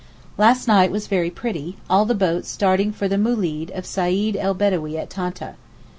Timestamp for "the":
2.05-2.15, 3.07-3.17